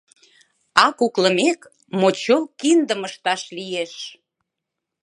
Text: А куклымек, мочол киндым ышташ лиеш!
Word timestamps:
А 0.83 0.85
куклымек, 0.99 1.59
мочол 1.99 2.43
киндым 2.59 3.01
ышташ 3.07 3.41
лиеш! 3.55 3.93